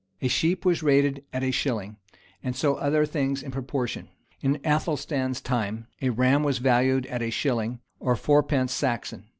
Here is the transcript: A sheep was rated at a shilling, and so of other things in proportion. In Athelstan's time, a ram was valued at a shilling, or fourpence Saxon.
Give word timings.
A 0.19 0.27
sheep 0.27 0.65
was 0.65 0.81
rated 0.81 1.23
at 1.31 1.43
a 1.43 1.51
shilling, 1.51 1.97
and 2.41 2.55
so 2.55 2.73
of 2.73 2.81
other 2.81 3.05
things 3.05 3.43
in 3.43 3.51
proportion. 3.51 4.09
In 4.41 4.59
Athelstan's 4.65 5.41
time, 5.41 5.85
a 6.01 6.09
ram 6.09 6.41
was 6.41 6.57
valued 6.57 7.05
at 7.05 7.21
a 7.21 7.29
shilling, 7.29 7.81
or 7.99 8.15
fourpence 8.15 8.73
Saxon. 8.73 9.27